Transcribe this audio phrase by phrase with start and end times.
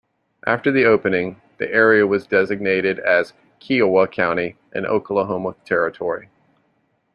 [0.47, 6.27] After the opening, the area was designated as Kiowa County in Oklahoma Territory.